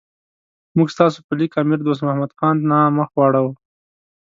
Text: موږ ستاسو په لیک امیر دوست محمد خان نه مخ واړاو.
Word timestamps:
موږ 0.77 0.87
ستاسو 0.95 1.19
په 1.27 1.33
لیک 1.39 1.51
امیر 1.61 1.79
دوست 1.83 2.01
محمد 2.05 2.31
خان 2.37 2.57
نه 2.69 2.79
مخ 2.97 3.09
واړاو. 3.15 3.49